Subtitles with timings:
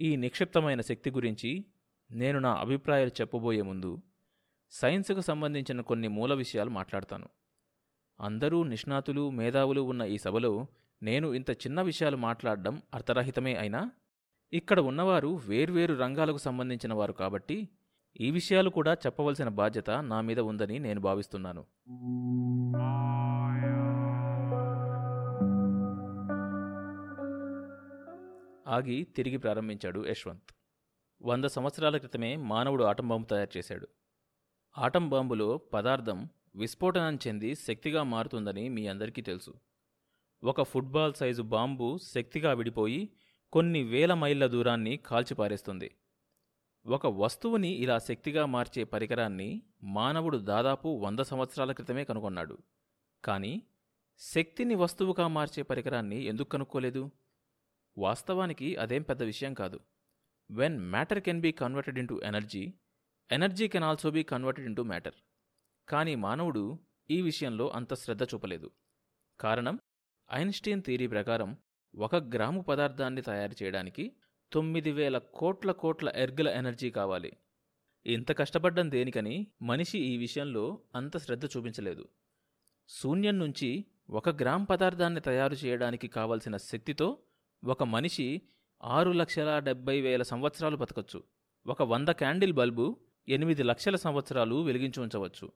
[0.00, 1.64] ఈ నిక్షిప్తమైన శక్తి గురించి
[2.12, 4.02] నేను నా అభిప్రాయాలు చెప్పబోయే ముందు
[4.70, 7.28] సైన్స్కు సంబంధించిన కొన్ని మూల విషయాలు మాట్లాడతాను.
[8.20, 10.66] అందరూ నిష్ణాతులు మేధావులు ఉన్న ఈ సభలో
[11.02, 13.90] నేను ఇంత చిన్న విషయాలు మాట్లాడడం అర్థరహితమే అయినా
[14.52, 17.68] ఇక్కడ ఉన్నవారు వేర్వేరు రంగాలకు సంబంధించిన వారు కాబట్టి
[18.20, 21.66] ఈ విషయాలు కూడా చెప్పవలసిన బాధ్యత నా మీద ఉందని నేను భావిస్తున్నాను.
[28.70, 30.54] ఆగి తిరిగి ప్రారంభించాడు యశ్వంత్.
[31.22, 33.88] వంద సంవత్సరాల క్రితమే మానవుడు ఆటం బాంబు తయారు చేశాడు.
[34.78, 39.54] ఆటం బాంబులో పదార్థం విస్ఫోటనం చెంది శక్తిగా మారుతుందని మీ అందరికీ తెలుసు.
[40.44, 43.12] ఒక ఫుట్బాల్ సైజు బాంబు శక్తిగా విడిపోయి
[43.52, 45.94] కొన్ని వేల మైళ్ళ దూరాన్ని కాల్చిపారేస్తుంది.
[46.86, 52.58] ఒక వస్తువుని ఇలా శక్తిగా మార్చే పరికరాన్ని మానవుడు దాదాపు వంద సంవత్సరాల క్రితమే కనుగొన్నాడు.
[53.24, 53.62] కానీ
[54.18, 57.10] శక్తిని వస్తువుగా మార్చే పరికరాన్ని ఎందుకు కనుక్కోలేదు?
[57.98, 59.80] వాస్తవానికి అదేం పెద్ద విషయం కాదు.
[60.50, 62.74] When matter can be converted into energy
[63.32, 65.14] energy can also be converted into matter
[65.88, 66.78] కానీ మానవుడు
[67.10, 68.70] ఈ విషయంలో అంత శ్రద్ధ చూపలేదు.
[69.40, 69.78] కారణం
[70.32, 71.56] ఐన్స్టీన్ థియరీ ప్రకారం
[71.94, 74.12] ఒక గ్రాము పదార్థాన్ని తయారు చేయడానికి
[74.52, 77.32] తొమ్మిది వేల కోట్ల కోట్ల ఎర్గుల ఎనర్జీ కావాలి.
[78.06, 82.08] ఇంత కష్టపడ్డం దేనికని మనిషి ఈ విషయంలో అంత శ్రద్ధ చూపించలేదు.
[82.88, 87.18] శూన్యం నుంచి ఒక గ్రామ్ పదార్థాన్ని తయారు చేయడానికి కావలసిన శక్తితో
[87.64, 88.42] ఒక మనిషి
[88.84, 91.22] ఆరు లక్షల డెబ్బై వేల సంవత్సరాలు బతకచ్చు.
[91.66, 92.96] ఒక వంద క్యాండిల్ బల్బు
[93.28, 95.52] ఎనిమిది లక్షల సంవత్సరాలు వెలిగించి ఉంచవచ్చు.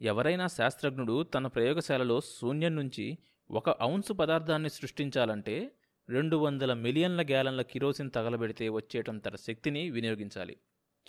[0.00, 3.18] ఎవరైనా శాస్త్రజ్ఞుడు తన ప్రయోగశాలలో శూన్యం నుంచి
[3.50, 5.72] ఒక ఔన్సు పదార్థాన్ని సృష్టించాలంటే
[6.08, 10.56] రెండు వందల మిలియన్ల గ్యాలన్ల కిరోసిన్ తగలబెడితే వచ్చేటంతట శక్తిని వినియోగించాలి.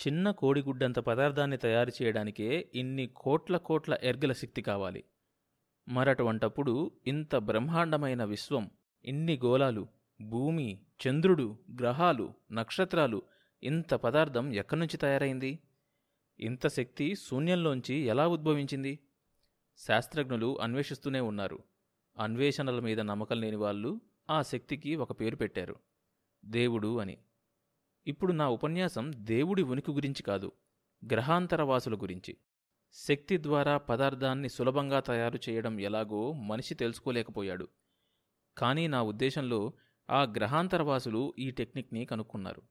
[0.07, 5.03] చిన్న కోడిగుడ్డంత పదార్థాన్ని తయారు చేయడానికే ఇన్ని కోట్ల కోట్ల ఎర్గల శక్తి కావాలి.
[5.89, 8.69] మరటువంటప్పుడు ఇంత బ్రహ్మాండమైన విశ్వం
[9.05, 13.21] ఇన్ని గోళాలు భూమి చంద్రుడు గ్రహాలు నక్షత్రాలు
[13.63, 15.59] ఇంత పదార్థం ఎక్కడి నుంచి తయారైంది?
[16.39, 18.99] ఇంత శక్తి శూన్యంలోంచి ఎలా ఉద్భవించింది?
[19.77, 21.59] శాస్త్రజ్ఞులు అన్వేషిస్తూనే ఉన్నారు.
[22.19, 25.75] అన్వేషణల మీద నమ్మకం లేని వాళ్ళు ఆ శక్తికి ఒక పేరు పెట్టారు.
[26.45, 27.17] దేవుడు అని.
[28.07, 30.51] ఇప్పుడు నా ఉపన్యాసం దేవుడి ఉనికి గురించి కాదు
[31.11, 32.37] గ్రహాంతరవాసుల గురించి.
[32.93, 37.67] శక్తి ద్వారా పదార్థాన్ని సులభంగా తయారు చేయడం ఎలాగో మనిషి తెలుసుకోలేకపోయాడు.
[38.57, 39.73] కానీ నా ఉద్దేశంలో
[40.09, 42.61] ఆ గ్రహాంతరవాసులు ఈ టెక్నిక్ని కనుక్కున్నారు.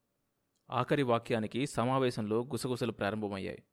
[0.71, 3.63] ఆఖరి వాక్యానికి సమావేశంలో గుసగుసలు ప్రారంభమయ్యాయి.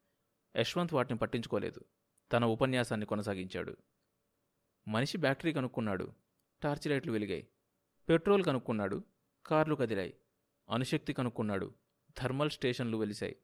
[0.56, 1.80] యశ్వంత్ వాటిని పట్టించుకోలేదు.
[2.32, 3.76] తన ఉపన్యాసాన్ని కొనసాగించాడు.
[4.88, 6.12] మనిషి బ్యాటరీ కనుక్కున్నాడు.
[6.62, 7.48] టార్చ్ లైట్లు వెలిగాయి.
[8.08, 9.04] పెట్రోల్ కనుక్కున్నాడు.
[9.46, 10.14] కార్లు కదిలాయి.
[10.70, 11.74] అణుశక్తి కనుక్కున్నాడు.
[12.16, 13.36] థర్మల్ స్టేషన్లు వెలిశాయి.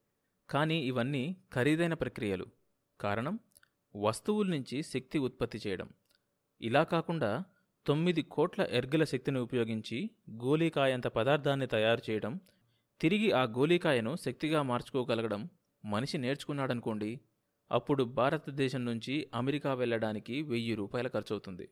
[0.50, 2.47] కానీ ఇవన్నీ ఖరీదైన ప్రక్రియలు.
[3.00, 3.38] కారణం
[3.97, 5.88] వస్తువుల నుంచి శక్తి ఉత్పత్తి చేయడం.
[6.61, 7.44] ఇలా కాకుండా
[7.87, 12.41] తొమ్మిది కోట్ల ఎర్గల శక్తిని ఉపయోగించి గోలీకాయంత పదార్థాన్ని తయారు చేయడం
[13.00, 15.50] తిరిగి ఆ గోలీకాయను శక్తిగా మార్చుకోగలగడం
[15.84, 17.20] మనిషి నేర్చుకున్నాడనుకోండి
[17.70, 21.69] అప్పుడు భారతదేశం నుంచి అమెరికా వెళ్ళడానికి వెయ్యి రూపాయల ఖర్చవుతుంది.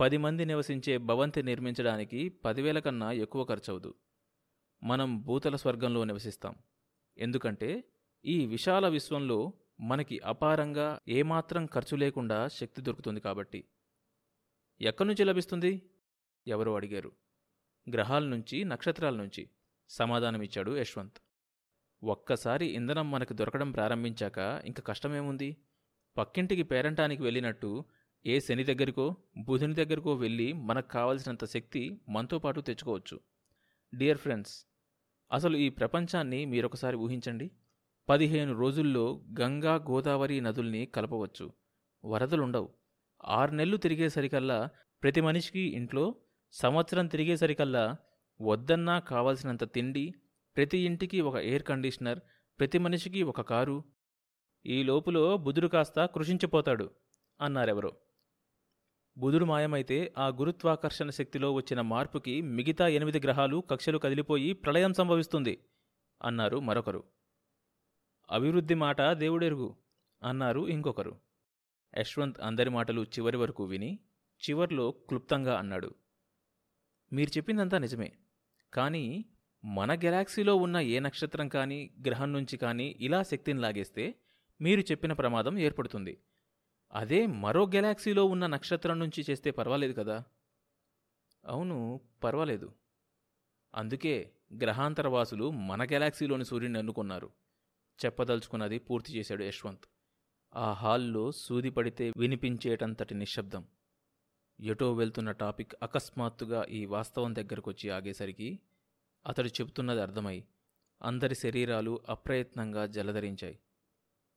[0.00, 3.94] పది మంది నివసించే భవంతి నిర్మించడానికి పదివేల కన్నా ఎక్కువ ఖర్చవుదు.
[4.82, 6.54] మనం భూతల స్వర్గంలో నివసిస్తాం.
[7.18, 7.84] ఎందుకంటే
[8.24, 13.64] ఈ విశాల విశ్వంలో మనకి అపారంగా ఏమాత్రం ఖర్చు లేకుండా శక్తి దొరుకుతుంది కాబట్టి.
[14.80, 15.90] ఎక్కడి నుంచి లభిస్తుంది?
[16.46, 17.12] ఎవరో అడిగారు.
[17.92, 19.50] గ్రహాల నుంచి నక్షత్రాల నుంచి
[19.88, 21.16] సమాధానమిచ్చాడు యశ్వంత్.
[22.04, 25.56] ఒక్కసారి ఇంధనం మనకు దొరకడం ప్రారంభించాక ఇంక కష్టమేముంది?
[26.16, 27.84] పక్కింటికి పేరంటానికి వెళ్ళినట్టు
[28.26, 33.20] ఏ శని దగ్గరికో బుధుని దగ్గరికో వెళ్ళి మనకు కావలసినంత శక్తి మనతో పాటు తెచ్చుకోవచ్చు.
[33.94, 34.66] డియర్ ఫ్రెండ్స్
[35.32, 37.50] అసలు ఈ ప్రపంచాన్ని మీరొకసారి ఊహించండి.
[38.08, 41.52] పదిహేను రోజుల్లో గంగా గోదావరి నదుల్ని కలపవచ్చు.
[42.04, 42.72] వరదలుండవు.
[43.24, 44.68] ఆరు నెలలు తిరిగేసరికల్లా
[45.02, 46.14] ప్రతి మనిషికి ఇంట్లో
[46.52, 47.96] సంవత్సరం తిరిగేసరికల్లా
[48.42, 50.14] వద్దన్నా కావలసినంత తిండి
[50.56, 52.20] ప్రతి ఇంటికి ఒక ఎయిర్ కండిషనర్
[52.60, 53.84] ప్రతి మనిషికి ఒక కారు.
[54.66, 56.90] ఈ లోపులో బుధుడు కాస్త కృషించిపోతాడు
[57.40, 57.96] అన్నారెవరో.
[59.18, 65.64] బుధుడు మాయమైతే ఆ గురుత్వాకర్షణ శక్తిలో వచ్చిన మార్పుకి మిగతా ఎనిమిది గ్రహాలు కక్షలు కదిలిపోయి ప్రళయం సంభవిస్తుంది
[66.22, 67.04] అన్నారు మరొకరు.
[68.30, 69.76] అభివృద్ధి మాట దేవుడెరుగు
[70.22, 71.27] అన్నారు ఇంకొకరు.
[71.96, 73.98] యశ్వంత్ అందరి మాటలు చివరి వరకు విని
[74.50, 75.94] చివర్లో క్లుప్తంగా అన్నాడు
[77.12, 78.12] మీరు చెప్పిందంతా నిజమే
[78.72, 79.24] కానీ
[79.64, 84.14] మన గెలాక్సీలో ఉన్న ఏ నక్షత్రం కానీ గ్రహం నుంచి కానీ ఇలా శక్తిని లాగేస్తే
[84.60, 86.18] మీరు చెప్పిన ప్రమాదం ఏర్పడుతుంది.
[86.92, 90.24] అదే మరో గెలాక్సీలో ఉన్న నక్షత్రం నుంచి చేస్తే పర్వాలేదు కదా?
[91.44, 92.74] అవును పర్వాలేదు.
[93.74, 94.32] అందుకే
[94.62, 97.30] గ్రహాంతరవాసులు మన గెలాక్సీలోని సూర్యుని ఎన్నుకున్నారు.
[98.04, 99.97] చెప్పదలుచుకున్నది పూర్తి చేశాడు యశ్వంత్.
[100.54, 103.66] ఆ హాల్లో సూది పడితే వినిపించేటంతటి నిశ్శబ్దం.
[104.60, 108.60] ఎటో వెళ్తున్న టాపిక్ అకస్మాత్తుగా ఈ వాస్తవం దగ్గరకొచ్చి ఆగేసరికి
[109.26, 110.44] అతడు చెబుతున్నది అర్థమై
[111.02, 113.58] అందరి శరీరాలు అప్రయత్నంగా జలధరించాయి.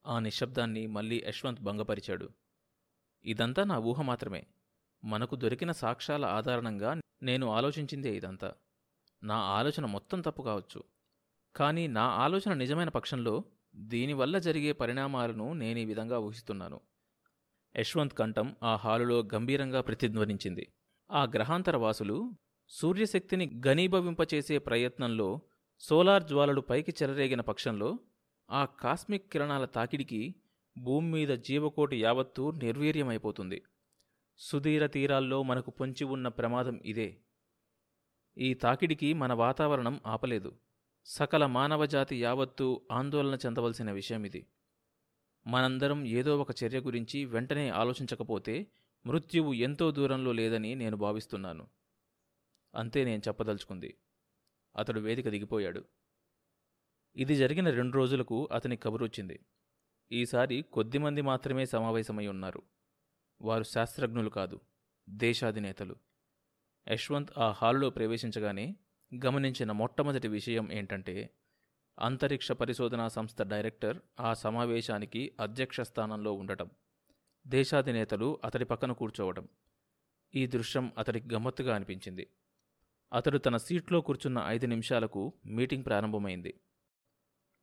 [0.08, 2.30] ఆ నిశ్శబ్దాన్ని మళ్ళీ యశ్వంత్ భంగపరిచాడు.
[3.26, 4.48] ఇదంతా నా ఊహ మాత్రమే.
[5.04, 8.54] మనకు దొరికిన సాక్ష్యాల ఆధారంగా నేను ఆలోచించిందే ఇదంతా.
[9.24, 10.84] నా ఆలోచన మొత్తం తప్పు కావచ్చు.
[11.56, 13.44] కానీ నా ఆలోచన నిజమైన పక్షంలో
[13.76, 16.82] దీనివల్ల జరిగే పరిణామాలను నేను ఈ విధంగా ఊహిస్తున్నాను.
[17.78, 20.74] యశ్వంత్ కంఠం ఆ హాలులో గంభీరంగా ప్రతిధ్వనించింది.
[21.12, 22.32] ఆ గ్రహాంతర వాసులు
[22.68, 25.42] సూర్యశక్తిని ఘనీభవింపచేసే ప్రయత్నంలో
[25.80, 28.00] సోలార్ జ్వాలలు పైకి చెలరేగిన పక్షంలో
[28.52, 30.36] ఆ కాస్మిక్ కిరణాల తాకిడికి
[30.78, 33.62] భూమి మీద జీవకోటి యావత్తూ నిర్వీర్యమైపోతుంది.
[34.38, 37.18] సుధీర తీరాల్లో మనకు పొంచి ఉన్న ప్రమాదం ఇదే.
[38.38, 40.58] ఈ తాకిడికి మన వాతావరణం ఆపలేదు.
[41.06, 44.48] సకల మానవజాతి యావత్తూ ఆందోళన చెందవలసిన విషయం ఇది.
[45.48, 48.68] మనందరం ఏదో ఒక చర్య గురించి వెంటనే ఆలోచించకపోతే
[49.06, 51.68] మృత్యువు ఎంతో దూరంలో లేదని నేను భావిస్తున్నాను.
[52.76, 53.98] అంతే నేను చెప్పదలుచుకుంది.
[54.76, 55.86] అతడు వేదిక దిగిపోయాడు.
[57.16, 59.40] ఇది జరిగిన రెండు రోజులకు అతని కబురొచ్చింది.
[60.12, 62.64] ఈసారి కొద్దిమంది మాత్రమే సమావేశమై ఉన్నారు.
[63.42, 64.60] వారు శాస్త్రజ్ఞులు కాదు
[65.10, 65.96] దేశాధినేతలు.
[66.90, 68.76] యశ్వంత్ ఆ హాలులో ప్రవేశించగానే
[69.12, 71.30] గమనించిన మొట్టమొదటి విషయం ఏంటంటే
[72.00, 76.70] అంతరిక్ష పరిశోధనా సంస్థ డైరెక్టర్ ఆ సమావేశానికి అధ్యక్ష స్థానంలో ఉండటం
[77.48, 79.50] దేశాధినేతలు అతడి పక్కన కూర్చోవడం
[80.36, 82.28] ఈ దృశ్యం అతడికి గమ్మత్తుగా అనిపించింది.
[83.14, 86.54] అతడు తన సీట్లో కూర్చున్న ఐదు నిమిషాలకు మీటింగ్ ప్రారంభమైంది.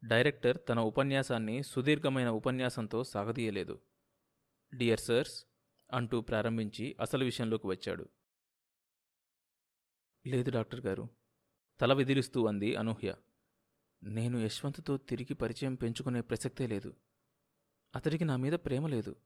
[0.05, 3.81] డైరెక్టర్ తన ఉపన్యాసాన్ని సుదీర్ఘమైన ఉపన్యాసంతో సాగదీయలేదు.
[4.75, 5.47] డియర్ సర్స్
[5.93, 8.09] అంటూ ప్రారంభించి అసలు విషయంలోకి వచ్చాడు.
[10.27, 11.09] లేదు డాక్టర్ గారు
[11.81, 13.15] తల విదిలిస్తూ అంది అనూహ్య.
[14.03, 16.97] నేను యశ్వంత్తో తిరిగి పరిచయం పెంచుకునే ప్రసక్తే లేదు.
[17.97, 19.17] అతడికి నా మీద ప్రేమ లేదు.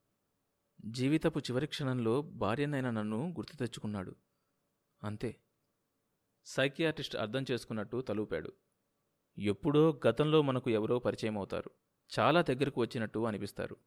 [0.85, 4.15] జీవితపు చివరి క్షణంలో భార్యనైన నన్ను గుర్తు తెచ్చుకున్నాడు.
[5.03, 5.35] అంతే.
[6.45, 8.53] సైకియాట్రిస్ట్ అర్థం చేసుకున్నట్టు తలూపాడు.
[9.37, 11.71] ఎప్పుడో గతంలో మనకు ఎవరో పరిచయం అవుతారు.
[12.19, 13.77] చాలా దగ్గరకు వచ్చినట్టు అనిపిస్తారు.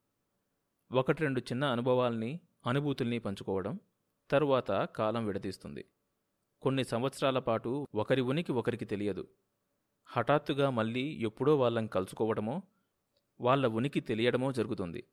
[0.93, 3.81] ఒకటి రెండు చిన్న అనుభవాల్ని అనుభూతుల్ని పంచుకోవడం
[4.31, 5.85] తరువాత కాలం విడదీస్తుంది.
[6.63, 9.29] కొన్ని సంవత్సరాల పాటు ఒకరి ఉనికి ఒకరికి తెలియదు.
[10.07, 12.63] హఠాత్తుగా మళ్ళీ ఎప్పుడో వాళ్ళని కలుసుకోవడమో
[13.41, 15.05] వాళ్ళ ఉనికి తెలియడమో జరుగుతుంది.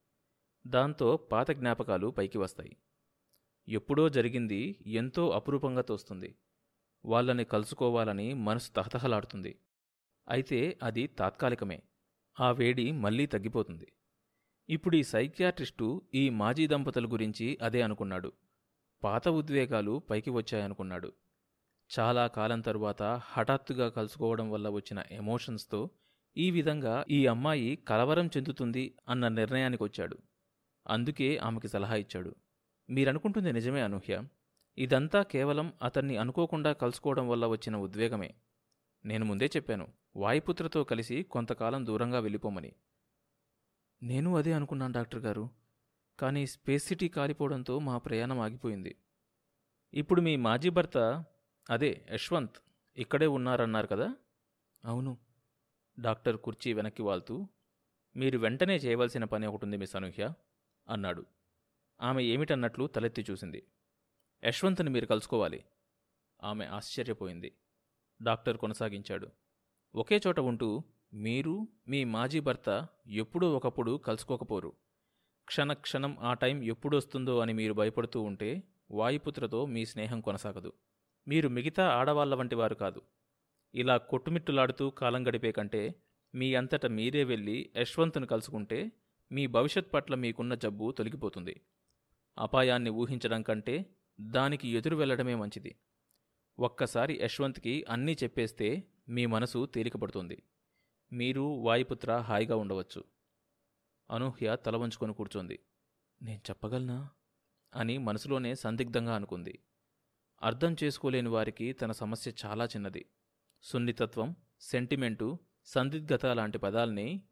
[0.68, 2.78] దాంతో పాత జ్ఞాపకాలు పైకి వస్తాయి.
[3.68, 6.36] ఎప్పుడో జరిగింది ఎంతో అపురూపంగా తోస్తుంది.
[7.06, 9.60] వాళ్ళని కలుసుకోవాలని మనసు తహతహలాడుతుంది.
[10.30, 11.84] అయితే అది తాత్కాలికమే.
[12.40, 13.92] ఆ వేడి మళ్ళీ తగ్గిపోతుంది.
[14.70, 18.32] ఇప్పుడు ఈ సైకియాట్రిస్టు ఈ మాజీ దంపతుల గురించి అదే అనుకున్నాడు.
[19.04, 21.14] పాత ఉద్వేగాలు పైకి వచ్చాయనుకున్నాడు.
[22.00, 25.90] చాలా కాలం తరువాత హఠాత్తుగా కలుసుకోవడం వల్ల వచ్చిన ఎమోషన్స్తో
[26.38, 30.18] ఈ విధంగా ఈ అమ్మాయి కలవరం చెందుతుంది అన్న నిర్ణయానికి వచ్చాడు
[30.88, 32.36] అందుకే ఆమెకి సలహా ఇచ్చాడు.
[32.90, 34.24] మీరనుకుంటుంది నిజమే అనూహ్య.
[34.78, 38.36] ఇదంతా కేవలం అతన్ని అనుకోకుండా కలుసుకోవడం వల్ల వచ్చిన ఉద్వేగమే.
[39.06, 42.74] నేను ముందే చెప్పాను వాయుపుత్రతో కలిసి కొంతకాలం దూరంగా వెళ్ళిపోమని.
[44.04, 45.50] నేను అదే అనుకున్నాను డాక్టర్ గారు.
[46.20, 48.96] కానీ స్పేస్ సిటీ కాలిపోవడంతో మా ప్రయాణం ఆగిపోయింది.
[49.94, 51.26] ఇప్పుడు మీ మాజీ భర్త
[51.70, 52.58] అదే యశ్వంత్
[52.98, 54.16] ఇక్కడే ఉన్నారన్నారు కదా?
[54.86, 55.18] అవును.
[56.00, 57.48] డాక్టర్ కుర్చీ వెనక్కి వాల్తూ
[58.16, 60.34] మీరు వెంటనే చేయవలసిన పని ఒకటి ఉంది మిస్ అనూహ్య
[60.90, 61.26] అన్నాడు.
[62.02, 63.68] ఆమె ఏమిటన్నట్లు తలెత్తి చూసింది.
[64.46, 65.66] యశ్వంత్ని మీరు కలుసుకోవాలి.
[66.44, 67.56] ఆమె ఆశ్చర్యపోయింది.
[68.22, 69.28] డాక్టర్ కొనసాగించాడు.
[69.96, 70.84] ఒకే చోట ఉంటూ
[71.14, 74.74] మీరు మీ మాజీ భర్త ఎప్పుడూ ఒకప్పుడు కలుసుకోకపోరు.
[75.46, 80.74] క్షణక్షణం ఆ టైం ఎప్పుడొస్తుందో అని మీరు భయపడుతూ ఉంటే వాయుపుత్రతో మీ స్నేహం కొనసాగదు.
[81.28, 83.02] మీరు మిగతా ఆడవాళ్ళ వంటి వారు కాదు.
[83.76, 85.96] ఇలా కొట్టుమిట్టులాడుతూ కాలం గడిపే కంటే
[86.36, 88.92] మీ అంతట మీరే వెళ్ళి యశ్వంత్ను కలుసుకుంటే
[89.32, 91.62] మీ భవిష్యత్ పట్ల మీకున్న జబ్బు తొలగిపోతుంది.
[92.38, 93.86] అపాయాన్ని ఊహించడం కంటే
[94.22, 95.76] దానికి ఎదురు వెళ్ళడమే మంచిది.
[96.60, 100.44] ఒక్కసారి యశ్వంత్కి అన్నీ చెప్పేస్తే మీ మనసు తేలికపడుతుంది.
[101.14, 103.04] మీరు వాయుపుత్ర హాయిగా ఉండవచ్చు.
[104.12, 105.60] అనూహ్య తల వంచుకొని కూర్చోంది.
[106.22, 107.10] నేను చెప్పగలనా?
[107.76, 109.60] అని మనసులోనే సందిగ్ధంగా అనుకుంది.
[110.44, 113.06] అర్థం చేసుకోలేని వారికి తన సమస్య చాలా చిన్నది.
[113.62, 117.24] సున్నితత్వం సెంటిమెంటు సందిగ్ధత లాంటి పదాల్ని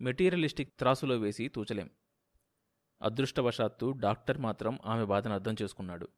[0.00, 1.90] మెటీరియలిస్టిక్ త్రాసులో వేసి తూచలేం.
[3.02, 6.08] అదృష్టవశాత్తు డాక్టర్ మాత్రం ఆమె బాధను అర్థం చేసుకున్నాడు.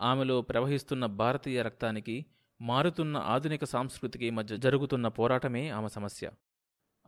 [0.00, 2.26] ఆమెలో ప్రవహిస్తున్న భారతీయ రక్తానికి
[2.60, 6.30] మారుతున్న ఆధునిక సాంస్కృతికి మధ్య జరుగుతున్న పోరాటమే ఆమె సమస్య.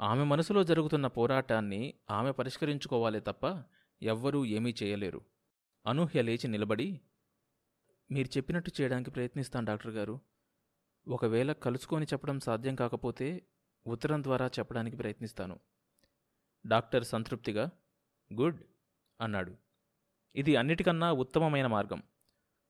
[0.01, 3.63] ఆమె మనసులో జరుగుతున్న పోరాటాన్ని ఆమె పరిష్కరించుకోవాలే తప్ప
[4.03, 5.21] ఎవ్వరూ ఏమీ చేయలేరు.
[5.87, 7.01] అనూహ్య లేచి నిలబడి
[8.13, 10.21] మీరు చెప్పినట్టు చేయడానికి ప్రయత్నిస్తాను డాక్టర్ గారు.
[11.09, 13.47] ఒకవేళ కలుసుకొని చెప్పడం సాధ్యం కాకపోతే
[13.87, 15.61] ఉత్తరం ద్వారా చెప్పడానికి ప్రయత్నిస్తాను.
[16.67, 17.71] డాక్టర్ సంతృప్తిగా
[18.33, 18.63] గుడ్
[19.21, 19.57] అన్నాడు.
[20.37, 22.03] ఇది అన్నిటికన్నా ఉత్తమమైన మార్గం.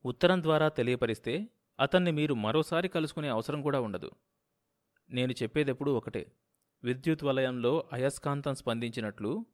[0.05, 4.11] ఉత్తరం ద్వారా తెలియపరిస్తే అతన్ని మీరు మరోసారి కలుసుకునే అవసరం కూడా ఉండదు.
[5.09, 6.31] నేను చెప్పేదెప్పుడు ఒకటే.
[6.83, 9.45] విద్యుత్ వలయంలో అయస్కాంతం స్పందించినట్లు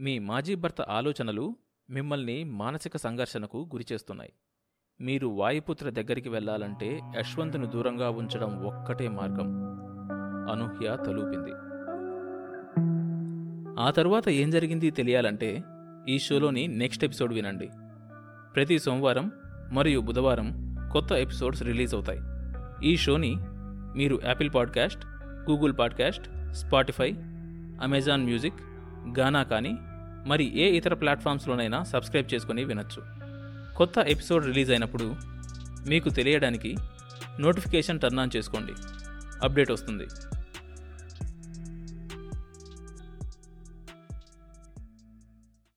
[0.00, 1.56] మీ మాజీ భర్త ఆలోచనలు
[1.90, 4.32] మిమ్మల్ని మానసిక సంఘర్షణకు గురిచేస్తున్నాయి.
[5.00, 9.64] మీరు వాయుపుత్ర దగ్గరికి వెళ్ళాలంటే యశ్వంత్ను దూరంగా ఉంచడం ఒక్కటే మార్గం.
[10.50, 11.50] అనూహ్య తలూపింది.
[13.80, 15.64] ఆ తరువాత ఏం జరిగింది తెలియాలంటే
[16.08, 17.70] ఈ షోలోని నెక్స్ట్ ఎపిసోడ్ వినండి.
[18.54, 19.32] ప్రతి సోమవారం
[19.72, 22.20] మరియు బుధవారం కొత్త ఎపిసోడ్స్ రిలీజ్ అవుతాయి.
[22.82, 23.36] ఈ షోని
[23.96, 25.06] మీరు Apple podcast
[25.50, 27.12] Google podcast Spotify
[27.82, 28.54] Amazon music
[29.18, 29.78] Gaana కానీ
[30.26, 33.23] మరి ఏ ఇతర ప్లాట్ఫామ్స్లోనైనా సబ్స్క్రైబ్ చేసుకుని వినొచ్చు.
[33.76, 35.16] కొత్త ఎపిసోడ్ రిలీజ్ అయినప్పుడు
[35.88, 36.76] మీకు తెలియడానికి
[37.40, 38.72] నోటిఫికేషన్ టర్న్ ఆన్ చేసుకోండి.
[39.42, 40.06] అప్డేట్ వస్తుంది.